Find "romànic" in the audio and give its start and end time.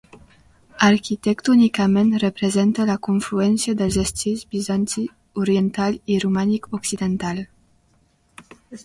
6.25-6.67